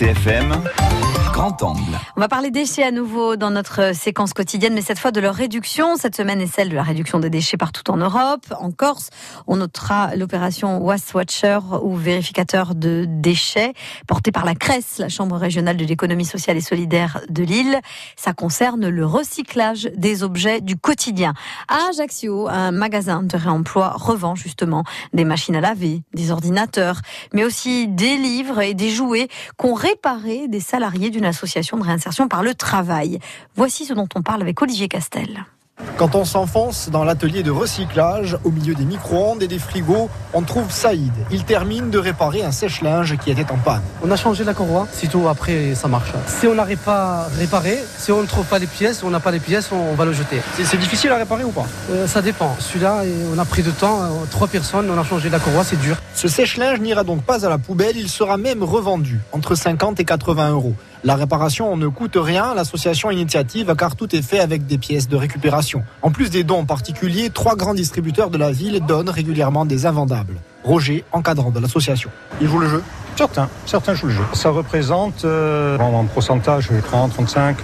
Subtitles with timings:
[0.00, 0.64] RCFM
[1.32, 1.98] Grand Angle.
[2.16, 5.34] On va parler déchets à nouveau dans notre séquence quotidienne, mais cette fois de leur
[5.34, 5.96] réduction.
[5.96, 8.46] Cette semaine est celle de la réduction des déchets partout en Europe.
[8.58, 9.10] En Corse,
[9.46, 13.72] on notera l'opération Waste Watcher ou vérificateur de déchets
[14.06, 17.78] portée par la CRES, la Chambre régionale de l'économie sociale et solidaire de Lille.
[18.16, 21.32] Ça concerne le recyclage des objets du quotidien.
[21.68, 27.00] À Ajaccio, un magasin de réemploi revend justement des machines à laver, des ordinateurs,
[27.32, 32.28] mais aussi des livres et des jouets qu'ont réparés des salariés d'une association de réinsertion
[32.28, 33.18] par le travail.
[33.56, 35.44] Voici ce dont on parle avec Olivier Castel.
[36.00, 40.40] Quand on s'enfonce dans l'atelier de recyclage, au milieu des micro-ondes et des frigos, on
[40.40, 41.12] trouve Saïd.
[41.30, 43.82] Il termine de réparer un sèche-linge qui était en panne.
[44.02, 46.12] On a changé la courroie, sitôt après ça marche.
[46.26, 49.20] Si on n'arrive pas à réparer, si on ne trouve pas les pièces, on n'a
[49.20, 50.40] pas les pièces, on va le jeter.
[50.64, 51.66] C'est difficile à réparer ou pas?
[51.90, 52.56] Euh, Ça dépend.
[52.58, 53.02] Celui-là,
[53.34, 55.98] on a pris de temps, euh, trois personnes, on a changé la courroie, c'est dur.
[56.14, 60.06] Ce sèche-linge n'ira donc pas à la poubelle, il sera même revendu entre 50 et
[60.06, 60.74] 80 euros.
[61.02, 65.16] La réparation ne coûte rien, l'association Initiative, car tout est fait avec des pièces de
[65.16, 65.82] récupération.
[66.02, 70.36] En plus des dons particuliers, trois grands distributeurs de la ville donnent régulièrement des invendables.
[70.62, 72.10] Roger, encadrant de l'association.
[72.42, 72.82] Il joue le jeu
[73.16, 74.22] Certains, certains jouent le jeu.
[74.32, 77.58] Ça représente euh, en pourcentage 30, 35.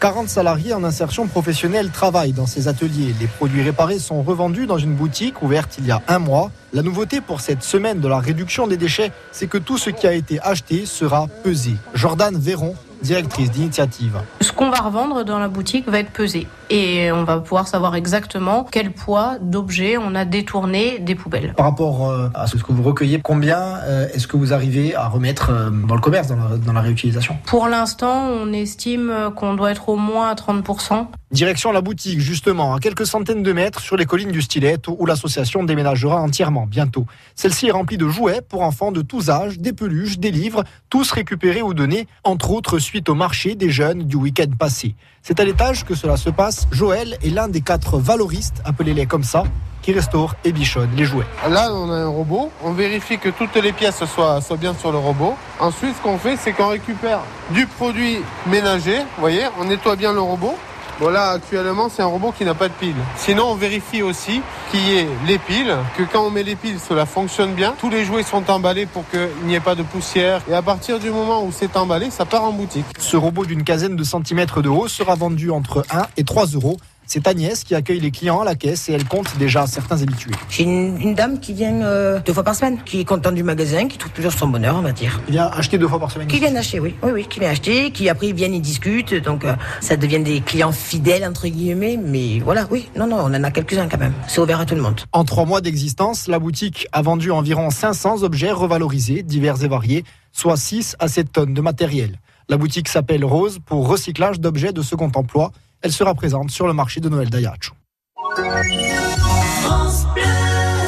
[0.00, 3.14] 40 salariés en insertion professionnelle travaillent dans ces ateliers.
[3.20, 6.50] Les produits réparés sont revendus dans une boutique ouverte il y a un mois.
[6.72, 10.06] La nouveauté pour cette semaine de la réduction des déchets, c'est que tout ce qui
[10.06, 11.76] a été acheté sera pesé.
[11.94, 14.18] Jordan Véron, directrice d'initiative.
[14.40, 17.94] Ce qu'on va revendre dans la boutique va être pesé et on va pouvoir savoir
[17.94, 21.54] exactement quel poids d'objets on a détourné des poubelles.
[21.54, 25.08] Par rapport euh, à ce que vous recueillez, combien euh, est-ce que vous arrivez à
[25.08, 27.36] remettre euh, dans le commerce, dans la, dans la réutilisation?
[27.46, 31.06] Pour l'instant, on estime qu'on doit être au moins à 30%.
[31.30, 35.04] Direction la boutique, justement, à quelques centaines de mètres sur les collines du Stylet, où
[35.04, 37.06] l'association déménagera entièrement bientôt.
[37.34, 41.10] Celle-ci est remplie de jouets pour enfants de tous âges, des peluches, des livres, tous
[41.10, 44.94] récupérés ou donnés, entre autres suite au marché des jeunes du week-end passé.
[45.26, 46.53] C'est à l'étage que cela se passe.
[46.70, 49.44] Joël est l'un des quatre valoristes, appelez-les comme ça,
[49.82, 51.26] qui restaure et bichonne les jouets.
[51.48, 52.50] Là, on a un robot.
[52.62, 55.34] On vérifie que toutes les pièces soient, soient bien sur le robot.
[55.60, 57.20] Ensuite, ce qu'on fait, c'est qu'on récupère
[57.50, 58.98] du produit ménager.
[58.98, 60.56] Vous voyez, on nettoie bien le robot.
[61.00, 62.94] Bon là actuellement c'est un robot qui n'a pas de pile.
[63.16, 64.40] Sinon on vérifie aussi
[64.70, 67.74] qu'il y ait les piles, que quand on met les piles cela fonctionne bien.
[67.78, 70.40] Tous les jouets sont emballés pour qu'il n'y ait pas de poussière.
[70.48, 72.86] Et à partir du moment où c'est emballé, ça part en boutique.
[72.98, 76.76] Ce robot d'une quinzaine de centimètres de haut sera vendu entre 1 et 3 euros.
[77.06, 80.30] C'est Agnès qui accueille les clients à la caisse et elle compte déjà certains habitués.
[80.48, 83.42] J'ai une, une, dame qui vient euh, deux fois par semaine, qui est contente du
[83.42, 85.20] magasin, qui trouve toujours son bonheur, on va dire.
[85.28, 86.94] Il vient acheter deux fois par semaine Qui vient acheter, oui.
[87.02, 90.20] Oui, oui, qui vient acheter, qui après ils viennent, ils discutent, donc euh, ça devient
[90.20, 93.98] des clients fidèles, entre guillemets, mais voilà, oui, non, non, on en a quelques-uns quand
[93.98, 94.14] même.
[94.26, 95.00] C'est ouvert à tout le monde.
[95.12, 100.04] En trois mois d'existence, la boutique a vendu environ 500 objets revalorisés, divers et variés,
[100.32, 102.18] soit 6 à 7 tonnes de matériel.
[102.48, 105.50] La boutique s'appelle Rose pour recyclage d'objets de second emploi.
[105.84, 107.74] Elle sera présente sur le marché de Noël d'Ayacho.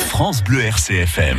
[0.08, 1.34] France Bleu RCFM.